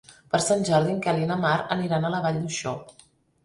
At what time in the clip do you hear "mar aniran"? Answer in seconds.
1.45-2.05